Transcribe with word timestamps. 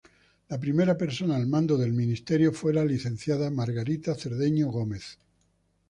La 0.53 0.57
primera 0.61 0.95
persona 1.01 1.35
al 1.41 1.45
mando 1.51 1.77
del 1.77 1.93
ministerio 1.93 2.51
fue 2.53 2.73
la 2.73 2.83
licenciada 2.83 3.51
Margarita 3.51 4.15
Cedeño 4.15 4.69
Gómez. 4.71 5.19